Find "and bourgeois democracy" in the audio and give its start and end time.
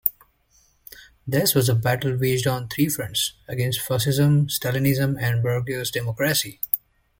5.21-6.59